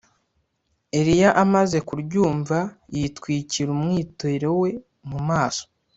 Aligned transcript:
Eliya 0.99 1.29
amaze 1.43 1.77
kuryumva 1.87 2.57
yitwikira 2.95 3.69
umwitero 3.77 4.49
we 4.61 4.69
mu 5.09 5.19
maso 5.29 5.63